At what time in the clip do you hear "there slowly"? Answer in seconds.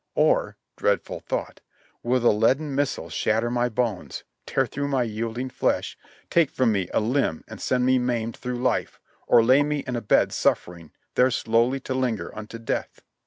11.13-11.79